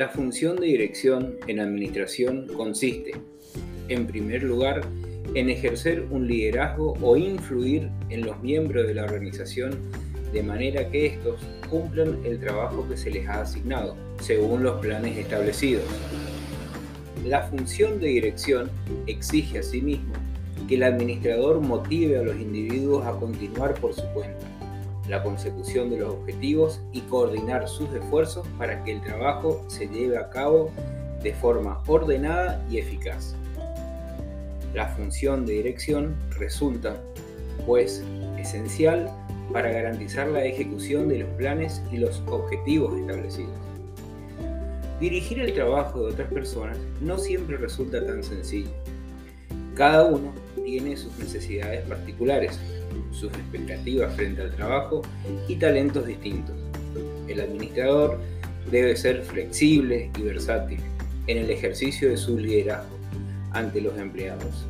[0.00, 3.12] La función de dirección en administración consiste,
[3.90, 4.80] en primer lugar,
[5.34, 9.78] en ejercer un liderazgo o influir en los miembros de la organización
[10.32, 11.38] de manera que estos
[11.68, 15.84] cumplan el trabajo que se les ha asignado, según los planes establecidos.
[17.26, 18.70] La función de dirección
[19.06, 20.14] exige asimismo
[20.66, 24.59] que el administrador motive a los individuos a continuar por su cuenta
[25.08, 30.18] la consecución de los objetivos y coordinar sus esfuerzos para que el trabajo se lleve
[30.18, 30.70] a cabo
[31.22, 33.34] de forma ordenada y eficaz.
[34.74, 36.96] La función de dirección resulta,
[37.66, 38.04] pues,
[38.38, 39.10] esencial
[39.52, 43.50] para garantizar la ejecución de los planes y los objetivos establecidos.
[45.00, 48.70] Dirigir el trabajo de otras personas no siempre resulta tan sencillo.
[49.74, 50.32] Cada uno
[50.64, 52.58] tiene sus necesidades particulares,
[53.12, 55.02] sus expectativas frente al trabajo
[55.48, 56.56] y talentos distintos.
[57.28, 58.18] El administrador
[58.70, 60.80] debe ser flexible y versátil
[61.26, 62.96] en el ejercicio de su liderazgo
[63.52, 64.66] ante los empleados,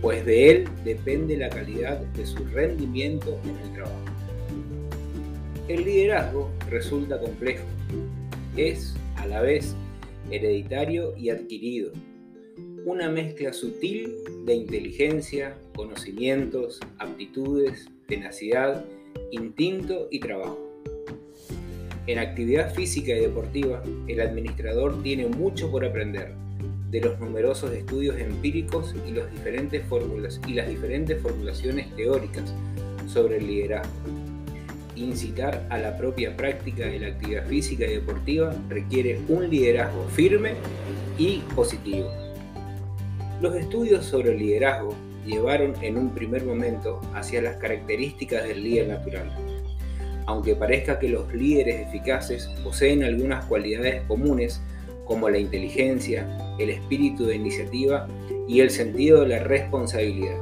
[0.00, 4.04] pues de él depende la calidad de su rendimiento en el trabajo.
[5.68, 7.64] El liderazgo resulta complejo,
[8.56, 9.74] es a la vez
[10.30, 11.90] hereditario y adquirido,
[12.84, 18.84] una mezcla sutil de inteligencia, conocimientos, aptitudes, tenacidad,
[19.32, 20.58] instinto y trabajo.
[22.06, 26.32] En actividad física y deportiva, el administrador tiene mucho por aprender
[26.90, 32.54] de los numerosos estudios empíricos y, diferentes fórmulas, y las diferentes formulaciones teóricas
[33.08, 33.92] sobre el liderazgo.
[34.94, 40.54] Incitar a la propia práctica de la actividad física y deportiva requiere un liderazgo firme
[41.18, 42.25] y positivo.
[43.40, 44.94] Los estudios sobre el liderazgo
[45.26, 49.30] llevaron en un primer momento hacia las características del líder natural.
[50.24, 54.62] Aunque parezca que los líderes eficaces poseen algunas cualidades comunes
[55.04, 56.26] como la inteligencia,
[56.58, 58.08] el espíritu de iniciativa
[58.48, 60.38] y el sentido de la responsabilidad.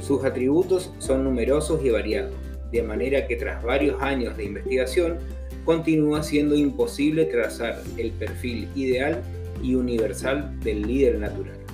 [0.00, 2.32] Sus atributos son numerosos y variados,
[2.70, 5.18] de manera que tras varios años de investigación
[5.64, 9.20] continúa siendo imposible trazar el perfil ideal
[9.60, 11.65] y universal del líder natural.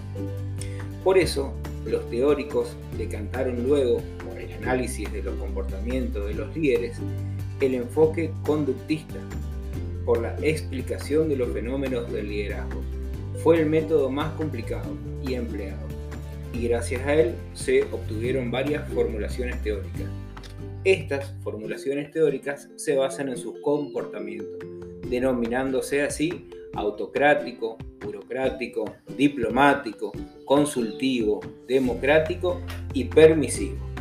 [1.05, 1.53] Por eso,
[1.85, 6.99] los teóricos decantaron luego, por el análisis de los comportamientos de los líderes,
[7.61, 9.19] el enfoque conductista,
[10.05, 12.81] por la explicación de los fenómenos del liderazgo.
[13.43, 14.97] Fue el método más complicado
[15.27, 15.87] y empleado,
[16.53, 20.07] y gracias a él se obtuvieron varias formulaciones teóricas.
[20.85, 24.59] Estas formulaciones teóricas se basan en su comportamiento,
[25.09, 28.85] denominándose así autocrático, burocrático,
[29.17, 30.13] diplomático,
[30.45, 32.61] consultivo, democrático
[32.93, 33.93] y permisivo.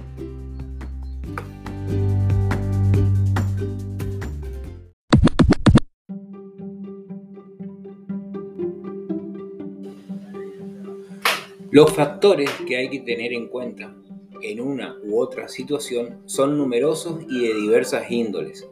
[11.71, 13.95] Los factores que hay que tener en cuenta
[14.41, 18.67] en una u otra situación son numerosos y de diversas índoles.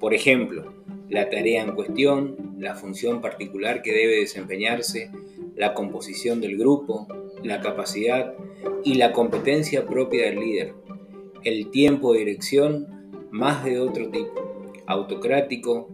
[0.00, 0.72] Por ejemplo,
[1.08, 5.10] la tarea en cuestión, la función particular que debe desempeñarse,
[5.56, 7.08] la composición del grupo,
[7.42, 8.34] la capacidad
[8.84, 10.74] y la competencia propia del líder,
[11.42, 12.86] el tiempo de dirección
[13.30, 15.88] más de otro tipo, autocrático,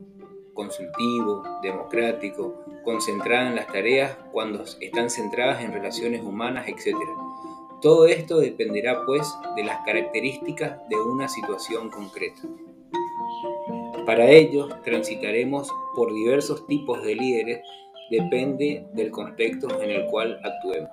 [0.55, 6.97] consultivo, democrático, concentrada en las tareas cuando están centradas en relaciones humanas, etc.
[7.81, 12.43] Todo esto dependerá pues de las características de una situación concreta.
[14.07, 17.61] Para ello, transitaremos por diversos tipos de líderes,
[18.09, 20.93] depende del contexto en el cual actuemos.